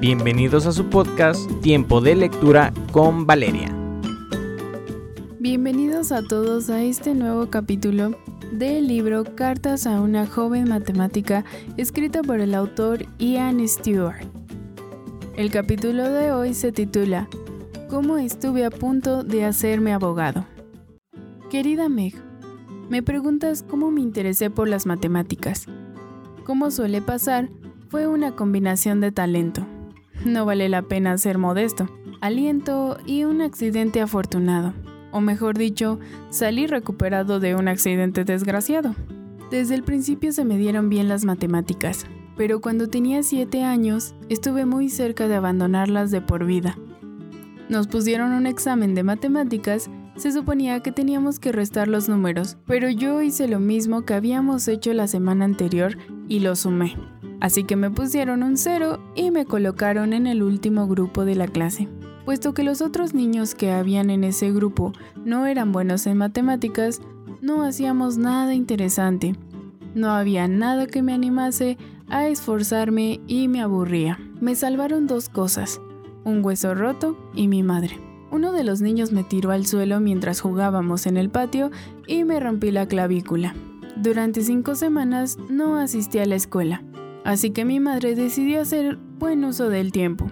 [0.00, 3.74] Bienvenidos a su podcast Tiempo de Lectura con Valeria.
[5.40, 8.16] Bienvenidos a todos a este nuevo capítulo
[8.52, 11.44] del libro Cartas a una joven matemática
[11.76, 14.22] escrito por el autor Ian Stewart.
[15.36, 17.28] El capítulo de hoy se titula
[17.90, 20.44] ¿Cómo estuve a punto de hacerme abogado?
[21.50, 22.14] Querida Meg,
[22.88, 25.66] me preguntas cómo me interesé por las matemáticas.
[26.44, 27.48] Como suele pasar,
[27.88, 29.66] fue una combinación de talento.
[30.24, 31.88] No vale la pena ser modesto,
[32.20, 34.74] aliento y un accidente afortunado.
[35.12, 35.98] O mejor dicho,
[36.30, 38.94] salí recuperado de un accidente desgraciado.
[39.50, 42.04] Desde el principio se me dieron bien las matemáticas,
[42.36, 46.76] pero cuando tenía 7 años estuve muy cerca de abandonarlas de por vida.
[47.68, 52.90] Nos pusieron un examen de matemáticas, se suponía que teníamos que restar los números, pero
[52.90, 55.96] yo hice lo mismo que habíamos hecho la semana anterior
[56.28, 56.96] y lo sumé.
[57.40, 61.46] Así que me pusieron un cero y me colocaron en el último grupo de la
[61.46, 61.88] clase.
[62.24, 64.92] Puesto que los otros niños que habían en ese grupo
[65.24, 67.00] no eran buenos en matemáticas,
[67.40, 69.34] no hacíamos nada interesante.
[69.94, 74.18] No había nada que me animase a esforzarme y me aburría.
[74.40, 75.80] Me salvaron dos cosas,
[76.24, 77.98] un hueso roto y mi madre.
[78.30, 81.70] Uno de los niños me tiró al suelo mientras jugábamos en el patio
[82.06, 83.54] y me rompí la clavícula.
[83.96, 86.82] Durante cinco semanas no asistí a la escuela.
[87.24, 90.30] Así que mi madre decidió hacer buen uso del tiempo.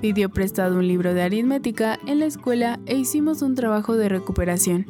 [0.00, 4.86] Pidió prestado un libro de aritmética en la escuela e hicimos un trabajo de recuperación.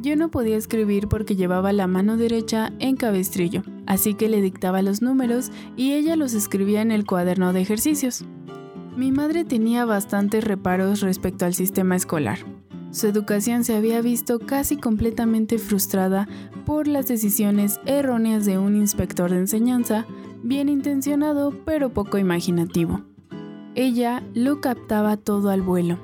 [0.00, 4.80] Yo no podía escribir porque llevaba la mano derecha en cabestrillo, así que le dictaba
[4.80, 8.24] los números y ella los escribía en el cuaderno de ejercicios.
[8.96, 12.38] Mi madre tenía bastantes reparos respecto al sistema escolar.
[12.92, 16.28] Su educación se había visto casi completamente frustrada
[16.66, 20.06] por las decisiones erróneas de un inspector de enseñanza
[20.42, 23.02] bien intencionado pero poco imaginativo.
[23.74, 25.98] Ella lo captaba todo al vuelo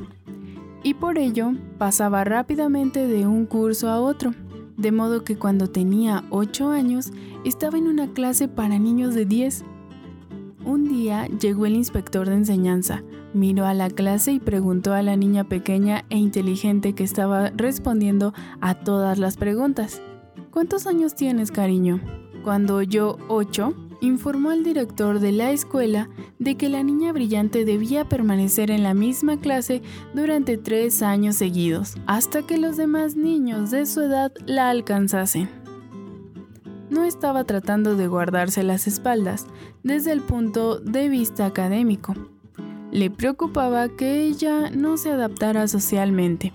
[0.83, 4.35] y por ello pasaba rápidamente de un curso a otro,
[4.77, 7.11] de modo que cuando tenía 8 años
[7.45, 9.65] estaba en una clase para niños de 10.
[10.65, 13.03] Un día llegó el inspector de enseñanza,
[13.35, 18.33] miró a la clase y preguntó a la niña pequeña e inteligente que estaba respondiendo
[18.61, 20.01] a todas las preguntas.
[20.53, 22.01] ¿Cuántos años tienes, cariño?
[22.45, 26.09] Cuando oyó 8, informó al director de la escuela
[26.39, 29.83] de que la niña brillante debía permanecer en la misma clase
[30.15, 35.49] durante tres años seguidos, hasta que los demás niños de su edad la alcanzasen.
[36.91, 39.47] No estaba tratando de guardarse las espaldas
[39.83, 42.15] desde el punto de vista académico.
[42.93, 46.53] Le preocupaba que ella no se adaptara socialmente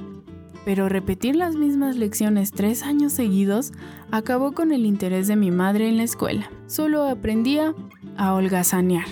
[0.65, 3.71] pero repetir las mismas lecciones tres años seguidos
[4.11, 6.51] acabó con el interés de mi madre en la escuela.
[6.67, 7.73] Solo aprendía
[8.17, 9.07] a holgazanear.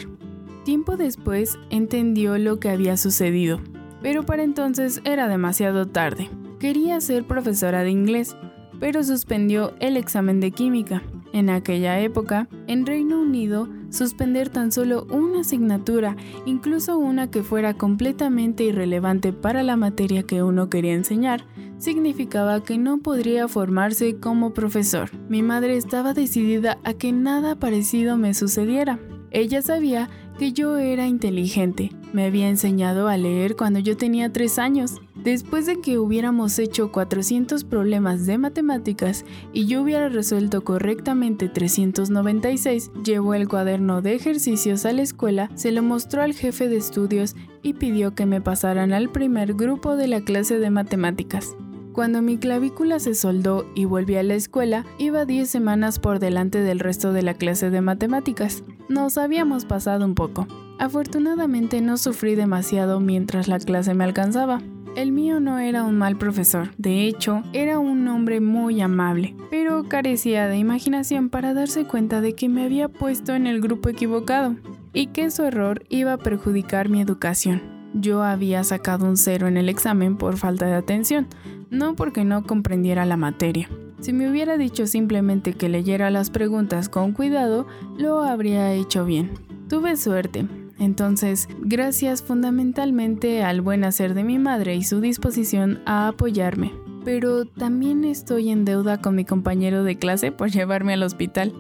[0.64, 3.60] Tiempo después entendió lo que había sucedido,
[4.02, 6.30] pero para entonces era demasiado tarde.
[6.60, 8.36] Quería ser profesora de inglés,
[8.80, 11.02] pero suspendió el examen de química.
[11.34, 17.75] En aquella época, en Reino Unido, suspender tan solo una asignatura, incluso una que fuera
[17.75, 21.45] completamente irrelevante para la materia que uno quería enseñar,
[21.78, 25.09] significaba que no podría formarse como profesor.
[25.29, 29.00] Mi madre estaba decidida a que nada parecido me sucediera.
[29.31, 31.91] Ella sabía que yo era inteligente.
[32.14, 36.94] Me había enseñado a leer cuando yo tenía tres años Después de que hubiéramos hecho
[36.94, 44.86] 400 problemas de matemáticas y yo hubiera resuelto correctamente 396, llevó el cuaderno de ejercicios
[44.86, 48.94] a la escuela, se lo mostró al jefe de estudios y pidió que me pasaran
[48.94, 51.53] al primer grupo de la clase de matemáticas.
[51.92, 56.62] Cuando mi clavícula se soldó y volví a la escuela, iba 10 semanas por delante
[56.62, 58.64] del resto de la clase de matemáticas.
[58.88, 60.48] Nos habíamos pasado un poco.
[60.79, 64.62] Afortunadamente no sufrí demasiado mientras la clase me alcanzaba.
[64.95, 69.84] El mío no era un mal profesor, de hecho, era un hombre muy amable, pero
[69.89, 74.56] carecía de imaginación para darse cuenta de que me había puesto en el grupo equivocado
[74.94, 77.62] y que su error iba a perjudicar mi educación.
[77.94, 81.27] Yo había sacado un cero en el examen por falta de atención,
[81.69, 83.69] no porque no comprendiera la materia.
[84.00, 87.68] Si me hubiera dicho simplemente que leyera las preguntas con cuidado,
[87.98, 89.31] lo habría hecho bien.
[89.68, 90.48] Tuve suerte,
[90.80, 96.72] entonces, gracias fundamentalmente al buen hacer de mi madre y su disposición a apoyarme.
[97.04, 101.54] Pero también estoy en deuda con mi compañero de clase por llevarme al hospital.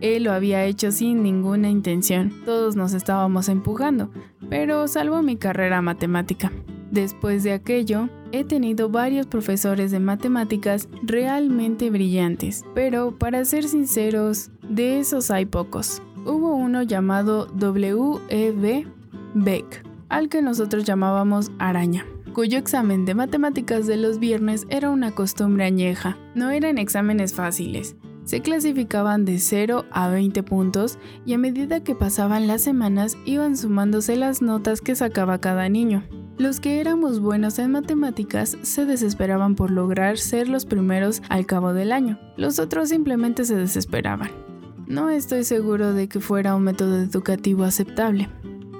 [0.00, 2.32] Él lo había hecho sin ninguna intención.
[2.44, 4.10] Todos nos estábamos empujando,
[4.48, 6.52] pero salvó mi carrera matemática.
[6.90, 14.50] Después de aquello, he tenido varios profesores de matemáticas realmente brillantes, pero para ser sinceros,
[14.62, 16.02] de esos hay pocos.
[16.28, 18.86] Hubo uno llamado WEB
[19.34, 22.04] Beck, al que nosotros llamábamos araña
[22.38, 26.16] cuyo examen de matemáticas de los viernes era una costumbre añeja.
[26.36, 27.96] No eran exámenes fáciles.
[28.22, 33.56] Se clasificaban de 0 a 20 puntos y a medida que pasaban las semanas iban
[33.56, 36.04] sumándose las notas que sacaba cada niño.
[36.36, 41.72] Los que éramos buenos en matemáticas se desesperaban por lograr ser los primeros al cabo
[41.72, 42.20] del año.
[42.36, 44.47] Los otros simplemente se desesperaban.
[44.88, 48.28] No estoy seguro de que fuera un método educativo aceptable.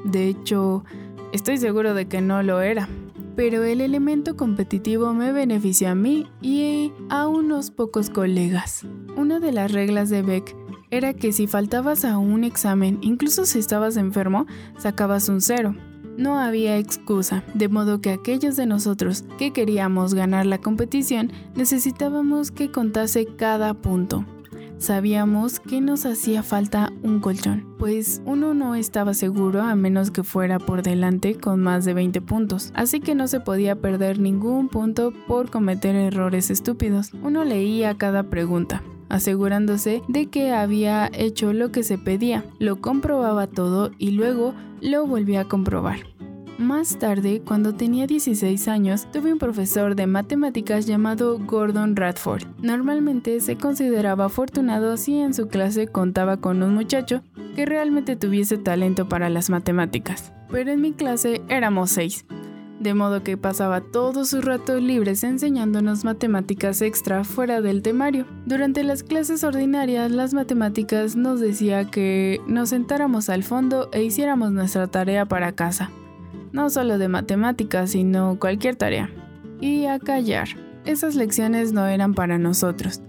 [0.05, 0.85] De hecho,
[1.33, 2.89] estoy seguro de que no lo era
[3.39, 8.85] pero el elemento competitivo me benefició a mí y a unos pocos colegas.
[9.17, 10.57] Una de las reglas de Beck
[10.91, 14.47] era que si faltabas a un examen, incluso si estabas enfermo,
[14.77, 15.77] sacabas un cero.
[16.17, 22.51] No había excusa, de modo que aquellos de nosotros que queríamos ganar la competición necesitábamos
[22.51, 24.25] que contase cada punto.
[24.79, 30.23] Sabíamos que nos hacía falta un colchón, pues uno no estaba seguro a menos que
[30.23, 34.69] fuera por delante con más de 20 puntos, así que no se podía perder ningún
[34.69, 37.11] punto por cometer errores estúpidos.
[37.25, 43.49] Uno leía cada pregunta, asegurándose de que había hecho lo que se pedía, lo comprobaba
[43.49, 46.18] todo y luego lo volvía a comprobar.
[46.59, 52.47] Más tarde, cuando tenía 16 años, tuve un profesor de matemáticas llamado Gordon Radford.
[52.61, 57.23] Normalmente se consideraba afortunado si en su clase contaba con un muchacho
[57.55, 60.33] que realmente tuviese talento para las matemáticas.
[60.51, 62.27] Pero en mi clase éramos seis,
[62.81, 68.27] de modo que pasaba todos sus ratos libres enseñándonos matemáticas extra fuera del temario.
[68.47, 74.51] Durante las clases ordinarias, las matemáticas nos decía que nos sentáramos al fondo e hiciéramos
[74.51, 75.93] nuestra tarea para casa
[76.53, 79.11] no solo de matemáticas, sino cualquier tarea.
[79.61, 80.49] Y a callar.
[80.85, 83.03] Esas lecciones no eran para nosotros.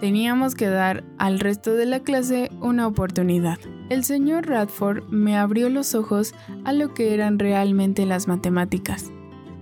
[0.00, 3.58] Teníamos que dar al resto de la clase una oportunidad.
[3.88, 6.34] El señor Radford me abrió los ojos
[6.64, 9.10] a lo que eran realmente las matemáticas.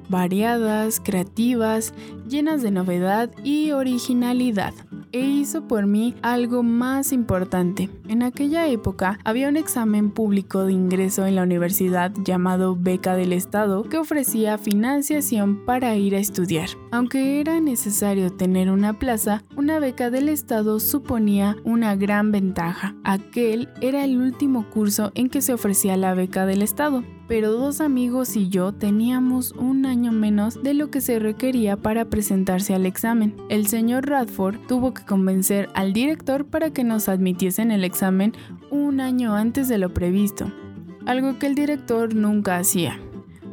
[0.08, 1.94] Variadas, creativas,
[2.28, 4.75] llenas de novedad y originalidad
[5.14, 7.88] e hizo por mí algo más importante.
[8.08, 13.32] En aquella época había un examen público de ingreso en la universidad llamado Beca del
[13.32, 16.69] Estado que ofrecía financiación para ir a estudiar.
[16.90, 22.96] Aunque era necesario tener una plaza, una beca del Estado suponía una gran ventaja.
[23.05, 27.80] Aquel era el último curso en que se ofrecía la beca del Estado pero dos
[27.80, 32.86] amigos y yo teníamos un año menos de lo que se requería para presentarse al
[32.86, 33.34] examen.
[33.48, 38.32] El señor Radford tuvo que convencer al director para que nos admitiesen el examen
[38.70, 40.52] un año antes de lo previsto,
[41.06, 43.00] algo que el director nunca hacía.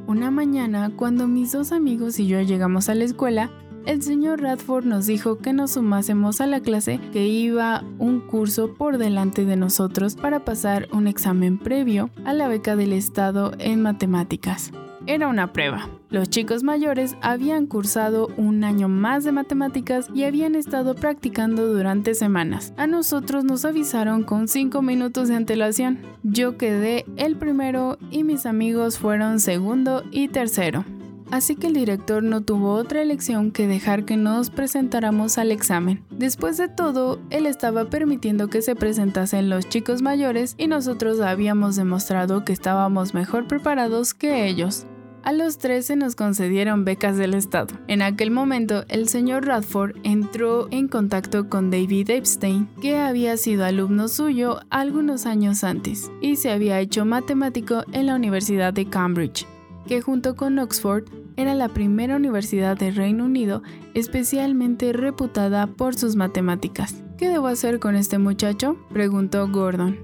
[0.08, 3.52] Una mañana, cuando mis dos amigos y yo llegamos a la escuela,
[3.86, 8.74] el señor Radford nos dijo que nos sumásemos a la clase que iba un curso
[8.74, 13.82] por delante de nosotros para pasar un examen previo a la beca del Estado en
[13.82, 14.72] matemáticas.
[15.08, 15.90] Era una prueba.
[16.10, 22.14] Los chicos mayores habían cursado un año más de matemáticas y habían estado practicando durante
[22.14, 22.74] semanas.
[22.78, 26.00] A nosotros nos avisaron con 5 minutos de antelación.
[26.22, 30.86] Yo quedé el primero y mis amigos fueron segundo y tercero
[31.32, 36.04] así que el director no tuvo otra elección que dejar que nos presentáramos al examen.
[36.12, 41.76] Después de todo, él estaba permitiendo que se presentasen los chicos mayores y nosotros habíamos
[41.76, 44.86] demostrado que estábamos mejor preparados que ellos.
[45.24, 47.76] A los tres se nos concedieron becas del Estado.
[47.88, 53.64] En aquel momento, el señor Radford entró en contacto con David Epstein, que había sido
[53.64, 59.46] alumno suyo algunos años antes y se había hecho matemático en la Universidad de Cambridge,
[59.88, 66.16] que junto con Oxford era la primera universidad del Reino Unido especialmente reputada por sus
[66.16, 67.04] matemáticas.
[67.18, 68.78] ¿Qué debo hacer con este muchacho?
[68.92, 69.98] preguntó Gordon.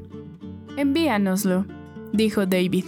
[0.77, 1.65] Envíanoslo,
[2.13, 2.85] dijo David.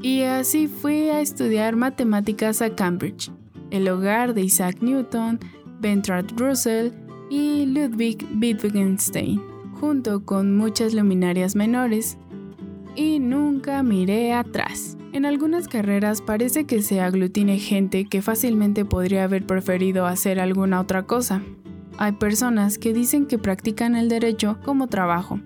[0.00, 3.30] Y así fui a estudiar matemáticas a Cambridge,
[3.70, 5.38] el hogar de Isaac Newton,
[5.80, 6.92] Bertrand Russell
[7.28, 9.40] y Ludwig Wittgenstein,
[9.80, 12.16] junto con muchas luminarias menores,
[12.96, 14.96] y nunca miré atrás.
[15.12, 20.80] En algunas carreras parece que se aglutine gente que fácilmente podría haber preferido hacer alguna
[20.80, 21.42] otra cosa.
[21.98, 25.40] Hay personas que dicen que practican el derecho como trabajo,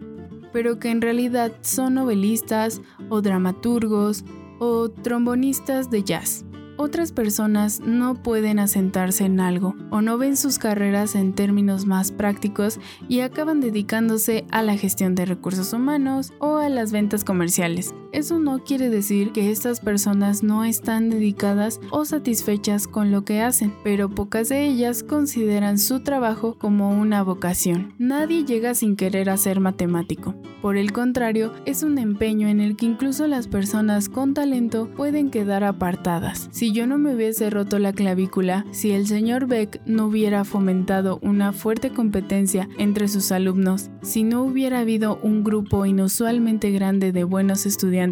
[0.52, 4.26] pero que en realidad son novelistas o dramaturgos
[4.58, 6.44] o trombonistas de jazz.
[6.76, 12.12] Otras personas no pueden asentarse en algo o no ven sus carreras en términos más
[12.12, 12.78] prácticos
[13.08, 17.94] y acaban dedicándose a la gestión de recursos humanos o a las ventas comerciales.
[18.14, 23.42] Eso no quiere decir que estas personas no están dedicadas o satisfechas con lo que
[23.42, 27.92] hacen, pero pocas de ellas consideran su trabajo como una vocación.
[27.98, 30.36] Nadie llega sin querer a ser matemático.
[30.62, 35.30] Por el contrario, es un empeño en el que incluso las personas con talento pueden
[35.30, 36.48] quedar apartadas.
[36.52, 41.18] Si yo no me hubiese roto la clavícula, si el señor Beck no hubiera fomentado
[41.20, 47.24] una fuerte competencia entre sus alumnos, si no hubiera habido un grupo inusualmente grande de
[47.24, 48.03] buenos estudiantes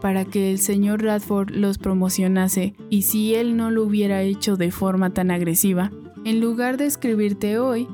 [0.00, 4.70] para que el señor Radford los promocionase y si él no lo hubiera hecho de
[4.70, 5.92] forma tan agresiva,
[6.24, 7.86] en lugar de escribirte hoy,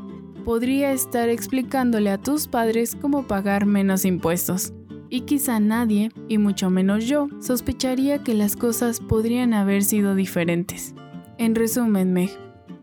[0.44, 4.72] podría estar explicándole a tus padres cómo pagar menos impuestos.
[5.08, 10.94] Y quizá nadie, y mucho menos yo, sospecharía que las cosas podrían haber sido diferentes.
[11.38, 12.30] En resumen, Meg,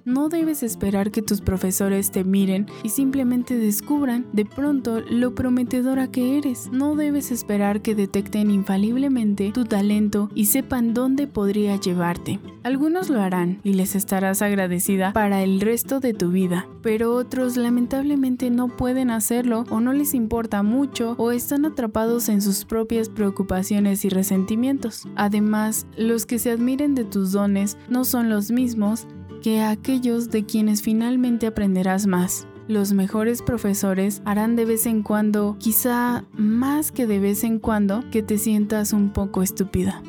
[0.06, 6.12] no debes esperar que tus profesores te miren y simplemente descubran de pronto lo prometedora
[6.12, 6.70] que eres.
[6.72, 12.40] No debes esperar que detecten infaliblemente tu talento y sepan dónde podría llevarte.
[12.64, 17.58] Algunos lo harán y les estarás agradecida para el resto de tu vida, pero otros
[17.58, 23.10] lamentablemente no pueden hacerlo o no les importa mucho o están atrapados en sus propias
[23.10, 25.08] preocupaciones y resentimientos.
[25.16, 29.08] Además, los que se admiren de tus dones no son los mismos
[29.44, 32.48] que aquellos de quienes finalmente aprenderás más.
[32.70, 38.10] Los mejores profesores harán de vez en cuando, quizá más que de vez en cuando,
[38.10, 40.02] que te sientas un poco estúpida.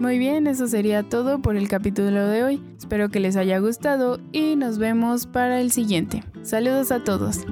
[0.00, 2.62] Muy bien, eso sería todo por el capítulo de hoy.
[2.76, 6.24] Espero que les haya gustado y nos vemos para el siguiente.
[6.42, 7.46] Saludos a todos.